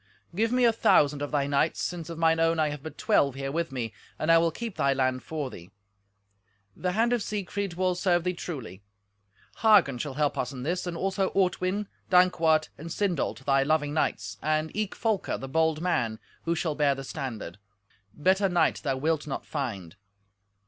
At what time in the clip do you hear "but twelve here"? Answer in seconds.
2.81-3.51